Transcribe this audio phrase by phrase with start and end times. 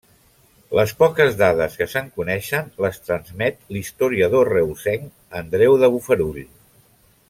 [0.77, 6.45] Les poques dades que se'n coneixen les transmet l'historiador reusenc Andreu de Bofarull.